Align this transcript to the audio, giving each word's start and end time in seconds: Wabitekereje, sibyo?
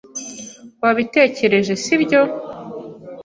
Wabitekereje, 0.81 1.73
sibyo? 1.83 2.21